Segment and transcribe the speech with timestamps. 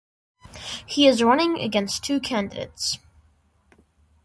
[0.87, 2.97] He is running against two candidates.